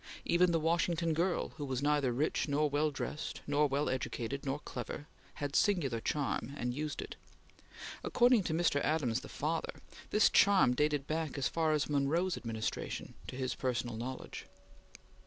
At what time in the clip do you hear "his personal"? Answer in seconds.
13.35-13.95